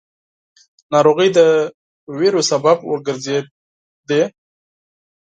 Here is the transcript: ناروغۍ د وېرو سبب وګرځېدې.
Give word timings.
ناروغۍ 0.91 1.29
د 1.37 1.39
وېرو 2.17 2.41
سبب 2.51 2.77
وګرځېدې. 2.91 4.21